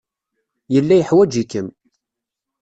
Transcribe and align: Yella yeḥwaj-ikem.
Yella 0.73 0.95
yeḥwaj-ikem. 0.97 1.67